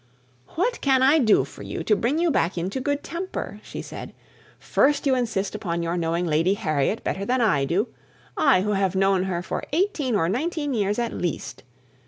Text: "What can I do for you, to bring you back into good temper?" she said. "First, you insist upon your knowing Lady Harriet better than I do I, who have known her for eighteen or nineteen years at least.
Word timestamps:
"What 0.55 0.81
can 0.81 1.03
I 1.03 1.19
do 1.19 1.43
for 1.45 1.61
you, 1.61 1.83
to 1.83 1.95
bring 1.95 2.17
you 2.17 2.31
back 2.31 2.57
into 2.57 2.79
good 2.81 3.03
temper?" 3.03 3.59
she 3.61 3.83
said. 3.83 4.15
"First, 4.57 5.05
you 5.05 5.13
insist 5.13 5.53
upon 5.53 5.83
your 5.83 5.95
knowing 5.95 6.25
Lady 6.25 6.55
Harriet 6.55 7.03
better 7.03 7.23
than 7.23 7.39
I 7.39 7.65
do 7.65 7.87
I, 8.35 8.61
who 8.61 8.71
have 8.71 8.95
known 8.95 9.25
her 9.25 9.43
for 9.43 9.63
eighteen 9.71 10.15
or 10.15 10.27
nineteen 10.27 10.73
years 10.73 10.97
at 10.97 11.13
least. 11.13 11.61